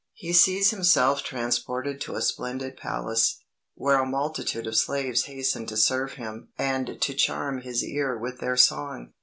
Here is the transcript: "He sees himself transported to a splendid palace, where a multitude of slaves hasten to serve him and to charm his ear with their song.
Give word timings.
"He 0.15 0.33
sees 0.33 0.71
himself 0.71 1.21
transported 1.23 2.01
to 2.01 2.15
a 2.15 2.23
splendid 2.23 2.75
palace, 2.75 3.37
where 3.75 3.99
a 3.99 4.03
multitude 4.07 4.65
of 4.65 4.75
slaves 4.75 5.25
hasten 5.25 5.67
to 5.67 5.77
serve 5.77 6.13
him 6.13 6.49
and 6.57 6.99
to 6.99 7.13
charm 7.13 7.61
his 7.61 7.83
ear 7.83 8.17
with 8.17 8.39
their 8.39 8.57
song. 8.57 9.13